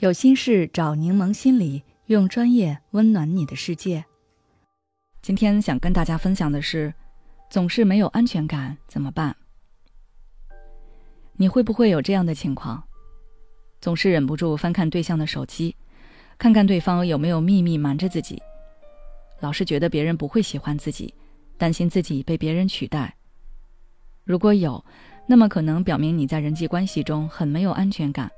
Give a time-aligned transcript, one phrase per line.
[0.00, 4.02] 有心事找柠檬心理，用专业温暖你的世界。
[5.20, 6.94] 今天想跟大家分享的是，
[7.50, 9.36] 总是没有安全感怎么办？
[11.34, 12.82] 你会不会有这样的情况？
[13.82, 15.76] 总是忍不住翻看对象的手机，
[16.38, 18.42] 看看对方有没有秘密瞒着自己，
[19.40, 21.12] 老是觉得别人不会喜欢自己，
[21.58, 23.14] 担心自己被别人取代。
[24.24, 24.82] 如果有，
[25.26, 28.30] 那么可能表明你在人际关系中很没有安全感。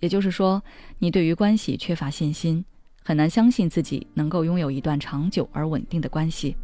[0.00, 0.62] 也就是说，
[0.98, 2.64] 你对于关系缺乏信心，
[3.04, 6.56] 很难相信自己能够拥有一段长久而稳定的关系。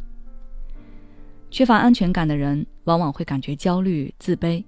[1.49, 4.63] 缺乏安全感的人，往往会感觉焦虑、自卑，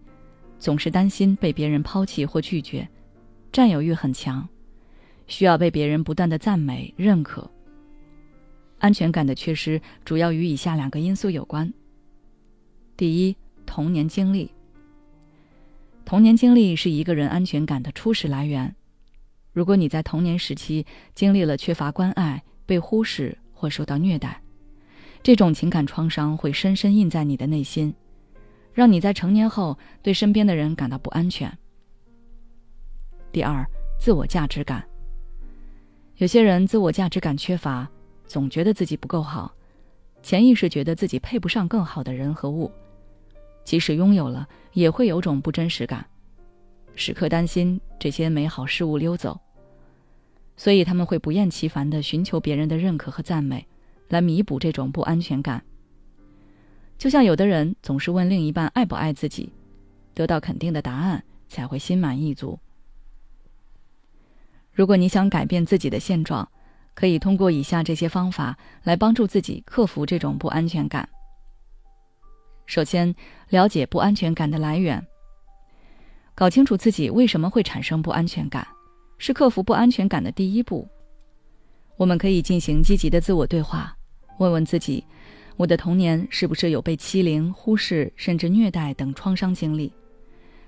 [0.57, 2.87] 总是担心被别人抛弃或拒绝，
[3.51, 4.47] 占有欲很强，
[5.27, 7.49] 需要被别人不断的赞美、认可。
[8.77, 11.73] 安全感的缺失主要与以下两个因素有关。
[12.95, 14.49] 第一，童年经历。
[16.09, 18.75] 童年经历是一个人安全感的初始来源。
[19.53, 20.83] 如果你在童年时期
[21.13, 24.41] 经历了缺乏关爱、被忽视或受到虐待，
[25.21, 27.93] 这种情感创伤会深深印在你的内心，
[28.73, 31.55] 让你在成年后对身边的人感到不安全。
[33.31, 33.63] 第二，
[33.99, 34.83] 自我价值感。
[36.15, 37.87] 有些人自我价值感缺乏，
[38.25, 39.53] 总觉得自己不够好，
[40.23, 42.71] 潜意识觉得自己配不上更好的人和物。
[43.63, 46.05] 即使拥有了，也会有种不真实感，
[46.95, 49.39] 时刻担心这些美好事物溜走。
[50.57, 53.65] 所以他们会不厌其烦地寻求别人的认可和赞美，
[54.09, 55.63] 来弥补这种不安全感。
[56.97, 59.51] 就像有的人总是问另一半爱不爱自己，
[60.13, 62.59] 得到肯定的答案才会心满意足。
[64.73, 66.49] 如果你想改变自己的现状，
[66.93, 71.07] 可以通过以下这些方法来帮助自己克服这种不安全感。
[72.69, 73.15] 首先，
[73.49, 75.03] 了解不安全感的来源。
[76.35, 78.65] 搞清楚自己为什么会产生不安全感，
[79.17, 80.87] 是克服不安全感的第一步。
[81.97, 83.91] 我们可以进行积极的自我对话，
[84.37, 85.03] 问问自己：
[85.57, 89.91] 我的童年是不是有被欺凌、忽视甚至虐待等创伤经历？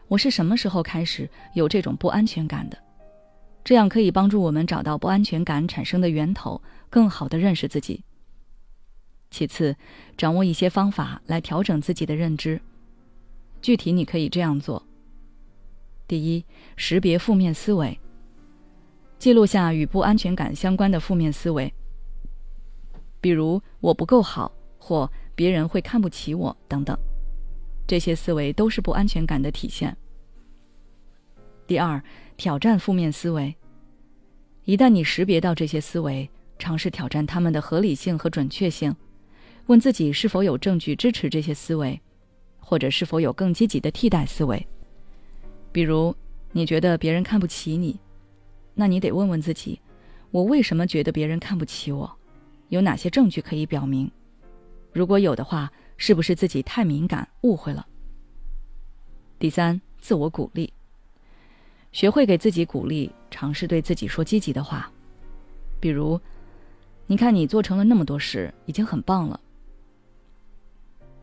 [0.08, 2.76] 我是什么时候开始有这种不安全感的？
[3.64, 6.60] 这样可以帮助我们找到不安全感产生的源头，
[6.90, 8.04] 更好的认识自己。
[9.32, 9.76] 其次，
[10.18, 12.62] 掌握一些方法来调整自己的认知。
[13.62, 14.86] 具体你可以这样做：
[16.06, 17.98] 第一，识别负面思维，
[19.18, 21.74] 记录下与不安全感相关的负面思维，
[23.22, 26.98] 比如“我不够好”或“别人会看不起我”等等，
[27.88, 29.96] 这些思维都是不安全感的体现。
[31.66, 32.04] 第二，
[32.36, 33.56] 挑战负面思维。
[34.66, 38.94] 一旦你识别到这些思维，尝试挑战它们的合理性和准确性。
[39.72, 41.98] 问自己是否有证据支持这些思维，
[42.60, 44.68] 或者是否有更积极的替代思维。
[45.72, 46.14] 比如，
[46.52, 47.98] 你觉得别人看不起你，
[48.74, 49.80] 那你得问问自己：
[50.30, 52.18] 我为什么觉得别人看不起我？
[52.68, 54.12] 有哪些证据可以表明？
[54.92, 57.88] 如果有的话，是不是自己太敏感、误会了？
[59.40, 60.74] 第三，自我鼓励，
[61.94, 64.92] 学会给自己鼓励，尝试对自己说积极的话，
[65.80, 66.20] 比如：
[67.08, 69.40] 你看，你做成了那么多事，已经很棒了。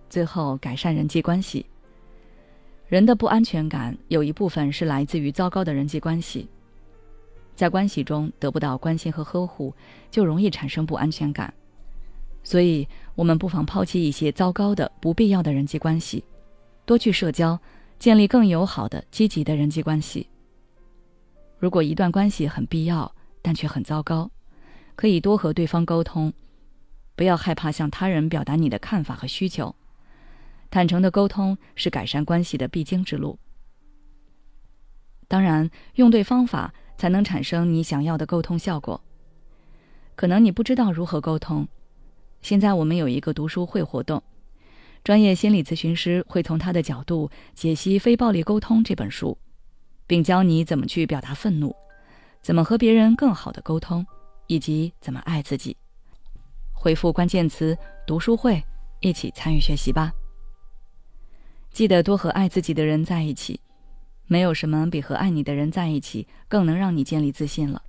[0.08, 1.66] 最后，改善人际关系。
[2.88, 6.48] 人的不安全感有一部分是来自于糟糕的人际关系，
[7.54, 9.74] 在关系中得不到关心和呵护，
[10.10, 11.52] 就容易产生不安全感。
[12.42, 16.24] 所以，我们不妨抛弃一些糟糕的、不必要的人际关系，
[16.86, 17.60] 多去社交，
[17.98, 20.26] 建立更友好的、积极的人际关系。
[21.58, 24.30] 如果一段关系很必要，但却很糟糕，
[24.94, 26.32] 可以多和对方沟通，
[27.14, 29.74] 不要害怕向他人表达你的看法和需求。
[30.70, 33.38] 坦诚的沟通是改善关系的必经之路。
[35.26, 39.00] 当然，用对方法才能产生你想要的沟通效果。
[40.14, 41.68] 可能你不知道如何沟通，
[42.42, 44.22] 现在我们有一个读书会活动，
[45.04, 49.36] 专业心理咨询师会从他的角度解析《非暴力沟通》这本书，
[50.06, 51.74] 并教你怎么去表达愤怒，
[52.42, 54.04] 怎么和别人更好的沟通，
[54.46, 55.76] 以及怎么爱自己。
[56.72, 57.76] 回复关键词
[58.06, 58.62] “读书会”，
[59.00, 60.10] 一起参与学习吧。
[61.72, 63.60] 记得多和爱自己的人在一起，
[64.26, 67.82] 没有什么比和爱你的人在一起更能让你建立自信了。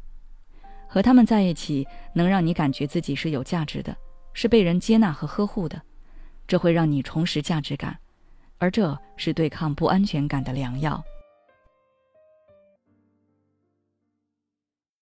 [0.87, 3.95] 和他们在一起，能让你感觉自己是有价值的，
[4.33, 5.81] 是被人接纳和呵护的，
[6.47, 7.97] 这会让你重拾价值感，
[8.57, 11.03] 而这是对抗不安全感的良药。